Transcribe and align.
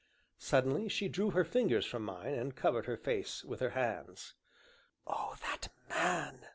Suddenly 0.39 0.89
she 0.89 1.07
drew 1.07 1.29
her 1.29 1.43
fingers 1.43 1.85
from 1.85 2.01
mine, 2.05 2.33
and 2.33 2.55
covered 2.55 2.87
her 2.87 2.97
face 2.97 3.43
with 3.45 3.59
her 3.59 3.69
hands. 3.77 4.33
"Oh, 5.05 5.35
that 5.43 5.67
man!" 5.91 6.47